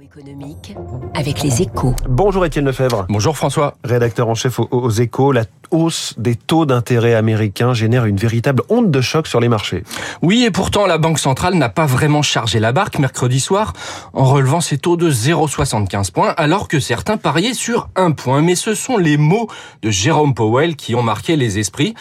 économique 0.00 0.74
avec 1.14 1.42
les 1.42 1.62
échos. 1.62 1.94
Bonjour 2.08 2.44
Étienne 2.44 2.64
Lefebvre. 2.64 3.06
Bonjour 3.08 3.36
François. 3.36 3.76
Rédacteur 3.84 4.28
en 4.28 4.34
chef 4.34 4.58
aux, 4.58 4.68
aux 4.70 4.90
échos, 4.90 5.32
la 5.32 5.44
hausse 5.70 6.14
des 6.18 6.34
taux 6.34 6.66
d'intérêt 6.66 7.14
américains 7.14 7.74
génère 7.74 8.04
une 8.04 8.16
véritable 8.16 8.62
onde 8.68 8.90
de 8.90 9.00
choc 9.00 9.26
sur 9.26 9.40
les 9.40 9.48
marchés. 9.48 9.84
Oui, 10.22 10.44
et 10.44 10.50
pourtant 10.50 10.86
la 10.86 10.98
Banque 10.98 11.18
centrale 11.18 11.54
n'a 11.54 11.68
pas 11.68 11.86
vraiment 11.86 12.22
chargé 12.22 12.60
la 12.60 12.72
barque 12.72 12.98
mercredi 12.98 13.40
soir 13.40 13.72
en 14.12 14.24
relevant 14.24 14.60
ses 14.60 14.78
taux 14.78 14.96
de 14.96 15.10
0,75 15.10 16.12
points 16.12 16.34
alors 16.36 16.68
que 16.68 16.80
certains 16.80 17.16
pariaient 17.16 17.54
sur 17.54 17.88
un 17.96 18.12
point. 18.12 18.42
Mais 18.42 18.54
ce 18.54 18.74
sont 18.74 18.96
les 18.96 19.16
mots 19.16 19.48
de 19.82 19.90
Jérôme 19.90 20.34
Powell 20.34 20.76
qui 20.76 20.94
ont 20.94 21.02
marqué 21.02 21.36
les 21.36 21.58
esprits. 21.58 21.94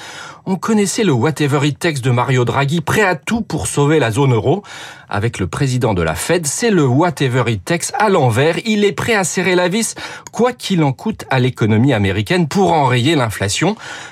On 0.45 0.57
connaissait 0.57 1.05
le 1.05 1.13
whatever 1.13 1.65
it 1.65 1.79
takes 1.79 2.01
de 2.01 2.11
Mario 2.11 2.43
Draghi, 2.43 2.81
prêt 2.81 3.03
à 3.03 3.15
tout 3.15 3.41
pour 3.41 3.65
sauver 3.67 3.99
la 3.99 4.11
zone 4.11 4.33
euro. 4.33 4.61
Avec 5.07 5.39
le 5.39 5.47
président 5.47 5.93
de 5.93 6.01
la 6.01 6.15
Fed, 6.15 6.45
c'est 6.45 6.69
le 6.69 6.85
whatever 6.85 7.43
it 7.47 7.63
takes 7.63 7.93
à 7.97 8.09
l'envers. 8.09 8.57
Il 8.65 8.83
est 8.83 8.91
prêt 8.91 9.13
à 9.13 9.23
serrer 9.23 9.55
la 9.55 9.69
vis, 9.69 9.95
quoi 10.33 10.51
qu'il 10.51 10.83
en 10.83 10.91
coûte 10.91 11.23
à 11.29 11.39
l'économie 11.39 11.93
américaine 11.93 12.49
pour 12.49 12.73
enrayer 12.73 13.15
l'inflation. 13.15 13.62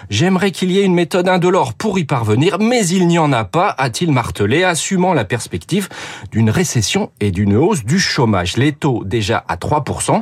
J'aimerais 0.10 0.52
qu'il 0.52 0.72
y 0.72 0.80
ait 0.80 0.84
une 0.84 0.94
méthode 0.94 1.28
indolore 1.28 1.74
pour 1.74 2.00
y 2.00 2.04
parvenir, 2.06 2.58
mais 2.60 2.86
il 2.88 3.08
n'y 3.08 3.20
en 3.20 3.32
a 3.32 3.44
pas, 3.44 3.74
a-t-il 3.78 4.12
martelé, 4.12 4.64
assumant 4.64 5.14
la 5.14 5.26
perspective 5.26 5.90
d'une 6.32 6.50
récession 6.50 7.12
et 7.20 7.32
d'une 7.32 7.56
hausse 7.56 7.84
du 7.84 8.00
chômage. 8.00 8.58
Les 8.58 8.72
taux, 8.72 9.04
déjà 9.06 9.44
à 9.48 9.56
3%, 9.56 10.22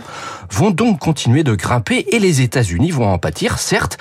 vont 0.52 0.72
donc 0.72 1.00
continuer 1.00 1.44
de 1.44 1.56
grimper 1.56 2.06
et 2.12 2.20
les 2.20 2.42
États-Unis 2.42 2.92
vont 2.92 3.12
en 3.12 3.18
pâtir, 3.18 3.60
certes, 3.60 3.98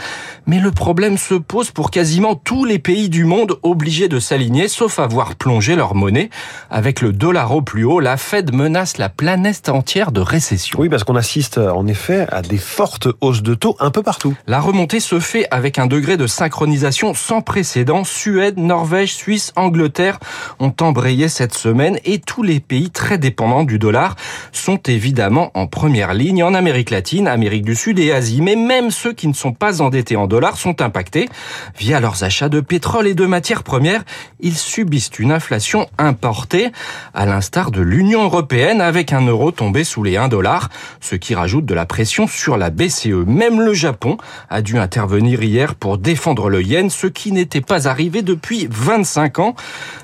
mais 0.47 0.61
le 0.61 0.71
problème 0.71 1.19
se 1.19 1.35
pose 1.35 1.71
pour 1.71 1.91
quasiment 1.91 2.35
tous 2.35 2.65
les 2.65 2.79
pays 2.79 3.09
du 3.09 3.25
monde 3.25 3.59
obligés 3.63 4.09
de 4.09 4.19
s'aligner, 4.19 4.69
sauf 4.69 4.99
avoir 4.99 5.35
plongé 5.35 5.77
leur 5.77 5.95
monnaie. 5.95 6.31
Avec 6.71 7.01
le 7.01 7.13
dollar 7.13 7.55
au 7.55 7.63
plus 7.63 7.85
haut, 7.85 8.01
la 8.01 8.17
Fed 8.17 8.55
menace 8.55 8.99
la 8.99 9.09
planète 9.09 9.69
entière 9.69 10.13
de 10.13 10.21
récession. 10.21 10.79
Oui, 10.81 10.89
parce 10.89 11.05
qu'on 11.05 11.17
assiste 11.17 11.59
en 11.59 11.87
effet 11.87 12.27
à 12.31 12.43
des 12.43 12.57
fortes 12.57 13.09
hausses 13.21 13.43
de 13.43 13.55
taux 13.55 13.77
un 13.81 13.91
peu 13.91 14.03
partout. 14.03 14.35
La 14.47 14.61
remontée 14.61 15.01
se 15.09 15.21
fait 15.21 15.47
avec 15.51 15.79
un 15.79 15.87
degré 15.87 16.19
de 16.19 16.27
synchronisation 16.27 17.15
sans 17.15 17.41
précédent. 17.41 18.05
Suède, 18.05 18.59
Norvège, 18.59 19.15
Suisse, 19.15 19.55
Angleterre 19.57 20.19
ont 20.61 20.75
embrayé 20.83 21.31
cette 21.31 21.55
semaine 21.55 21.99
et 22.05 22.19
tous 22.19 22.43
les 22.43 22.61
pays 22.61 22.91
très 22.91 23.17
dépendants 23.17 23.65
du 23.65 23.79
dollar 23.79 24.17
sont 24.53 24.77
évidemment 24.85 25.51
en 25.55 25.67
première 25.67 26.13
ligne 26.13 26.45
en 26.45 26.53
Amérique 26.53 26.91
latine, 26.91 27.27
Amérique 27.27 27.65
du 27.65 27.75
Sud 27.75 27.99
et 27.99 28.13
Asie. 28.13 28.43
Mais 28.43 28.55
même 28.55 28.91
ceux 28.91 29.15
qui 29.15 29.29
ne 29.29 29.33
sont 29.33 29.55
pas 29.55 29.81
endettés 29.81 30.17
en 30.17 30.27
dollars 30.27 30.59
sont 30.59 30.83
impactés 30.83 31.31
via 31.79 32.01
leurs 32.01 32.23
achats 32.23 32.51
de 32.51 32.61
pétrole 32.61 33.07
et 33.07 33.15
de 33.15 33.25
matières 33.25 33.63
premières. 33.63 34.05
Ils 34.41 34.59
subissent 34.59 35.19
une 35.19 35.33
inflation 35.33 35.87
importée, 35.97 36.71
à 37.15 37.25
l'instar 37.25 37.71
de 37.71 37.81
l'Union 37.81 38.25
européenne 38.25 38.83
avec 38.83 39.15
un 39.15 39.23
euro 39.23 39.53
tombé 39.53 39.85
sous 39.85 40.03
les 40.03 40.19
1 40.19 40.29
dollar, 40.29 40.69
ce 41.01 41.17
qui 41.17 41.35
rajoute 41.35 41.65
de 41.65 41.73
la 41.73 41.87
pression 41.87 42.27
sur 42.27 42.59
la 42.59 42.69
BCE. 42.69 43.25
Même 43.27 43.63
le 43.63 43.73
Japon 43.73 44.19
a 44.51 44.61
dû 44.61 44.77
intervenir 44.77 44.98
hier 44.99 45.75
pour 45.75 45.99
défendre 45.99 46.49
le 46.49 46.63
yen, 46.63 46.91
ce 46.91 47.07
qui 47.07 47.33
n'était 47.33 47.61
pas 47.61 47.89
arrivé 47.89 48.23
depuis 48.23 48.69
25 48.71 49.39
ans. 49.39 49.55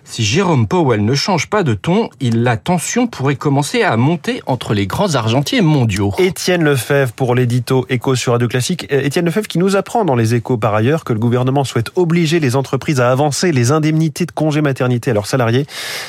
Si 0.04 0.22
Jérôme 0.22 0.68
Powell 0.68 1.04
ne 1.04 1.14
change 1.14 1.48
pas 1.48 1.62
de 1.62 1.74
ton, 1.74 2.10
la 2.20 2.56
tension 2.56 3.06
pourrait 3.06 3.36
commencer 3.36 3.82
à 3.82 3.96
monter 3.96 4.42
entre 4.46 4.74
les 4.74 4.86
grands 4.86 5.14
argentiers 5.14 5.62
mondiaux. 5.62 6.12
Étienne 6.18 6.62
Lefebvre 6.62 7.12
pour 7.12 7.34
l'édito 7.34 7.86
Écho 7.88 8.14
sur 8.14 8.32
Radio 8.32 8.48
Classique. 8.48 8.86
Euh, 8.92 9.00
Étienne 9.00 9.24
Lefebvre 9.24 9.48
qui 9.48 9.58
nous 9.58 9.76
apprend 9.76 10.04
dans 10.04 10.14
les 10.14 10.34
échos 10.34 10.58
par 10.58 10.74
ailleurs 10.74 11.04
que 11.04 11.12
le 11.12 11.18
gouvernement 11.18 11.64
souhaite 11.64 11.90
obliger 11.96 12.38
les 12.38 12.54
entreprises 12.54 13.00
à 13.00 13.10
avancer 13.10 13.50
les 13.50 13.72
indemnités 13.72 14.26
de 14.26 14.32
congé 14.32 14.60
maternité 14.60 15.10
à 15.10 15.14
leurs 15.14 15.26
salariés. 15.26 15.66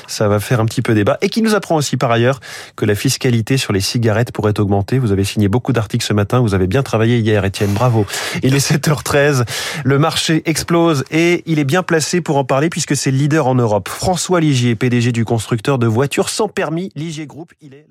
Ça 0.08 0.28
va 0.28 0.40
faire 0.40 0.60
un 0.60 0.66
petit 0.66 0.82
peu 0.82 0.94
débat. 0.94 1.18
Et 1.22 1.30
qui 1.30 1.42
nous 1.42 1.56
apprend 1.56 1.76
aussi 1.76 1.98
par 1.98 2.12
ailleurs 2.12 2.40
que 2.76 2.86
la 2.86 2.96
fiscalité 2.96 3.58
sur 3.58 3.74
les 3.74 3.82
cigarettes 3.82 4.32
pourrait 4.32 4.60
augmenter. 4.60 5.00
Vous 5.00 5.12
avez 5.12 5.24
signé 5.24 5.48
beaucoup 5.48 5.74
d'articles 5.74 6.06
ce 6.06 6.14
matin. 6.14 6.40
Vous 6.40 6.54
avez 6.54 6.68
bien 6.68 6.84
travaillé 6.84 7.20
hier, 7.20 7.44
Étienne. 7.46 7.72
Bravo. 7.74 8.06
Il 8.44 8.54
est 8.54 8.60
7h13. 8.76 9.46
Le 9.84 10.00
marché 10.00 10.42
explose 10.46 11.06
et 11.12 11.44
il 11.46 11.60
est 11.60 11.64
bien 11.64 11.84
placé 11.84 12.22
pour 12.22 12.38
en 12.38 12.44
parler 12.44 12.70
puisque 12.70 12.96
c'est 12.96 13.12
le 13.12 13.18
leader 13.18 13.48
en 13.48 13.56
Europe. 13.56 13.88
François 13.88 14.40
Ligier, 14.40 14.76
PDG 14.76 15.12
du 15.12 15.26
constructeur 15.26 15.80
de 15.80 15.88
voitures 15.88 16.30
sans 16.30 16.48
permis, 16.48 16.92
Ligier 16.96 17.26
Group. 17.26 17.54
Il 17.62 17.74
est 17.74 17.88